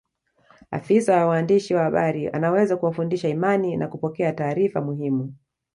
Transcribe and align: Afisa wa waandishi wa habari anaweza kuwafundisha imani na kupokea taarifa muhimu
Afisa 0.71 1.17
wa 1.17 1.25
waandishi 1.25 1.73
wa 1.75 1.83
habari 1.83 2.27
anaweza 2.29 2.77
kuwafundisha 2.77 3.29
imani 3.29 3.77
na 3.77 3.87
kupokea 3.87 4.33
taarifa 4.33 4.81
muhimu 4.81 5.33